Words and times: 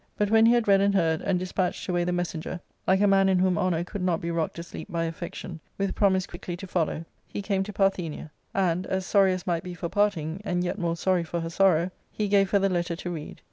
But 0.17 0.31
when 0.31 0.47
he 0.47 0.53
had 0.53 0.67
read 0.67 0.81
and 0.81 0.95
heard, 0.95 1.21
and 1.21 1.37
despatched 1.37 1.87
away 1.87 2.03
the 2.05 2.11
messenger, 2.11 2.59
like 2.87 3.01
a 3.01 3.05
man 3.07 3.29
in 3.29 3.37
whom 3.37 3.55
honour 3.55 3.83
could 3.83 4.01
not 4.01 4.19
be 4.19 4.31
rocked 4.31 4.57
asleep 4.57 4.91
by 4.91 5.03
affection, 5.03 5.59
with 5.77 5.93
promise 5.93 6.25
quickly 6.25 6.57
to 6.57 6.65
follow, 6.65 7.05
he 7.27 7.43
came 7.43 7.61
to 7.61 7.71
Parthenia, 7.71 8.31
and, 8.51 8.87
as 8.87 9.05
sorry 9.05 9.31
as 9.31 9.45
might 9.45 9.61
be 9.61 9.75
for 9.75 9.89
parting, 9.89 10.41
and 10.43 10.63
yet 10.63 10.79
more 10.79 10.95
sorry 10.97 11.23
for 11.23 11.41
her 11.41 11.51
sorrow, 11.51 11.91
he 12.11 12.27
gave 12.27 12.49
her 12.49 12.57
the 12.57 12.67
letter 12.67 12.95
to 12.95 13.11
read. 13.11 13.39